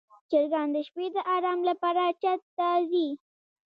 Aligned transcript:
چرګان 0.29 0.67
د 0.75 0.77
شپې 0.87 1.05
د 1.15 1.17
آرام 1.35 1.59
لپاره 1.69 2.03
چت 2.21 2.41
ته 2.57 2.67
ځي. 2.89 3.07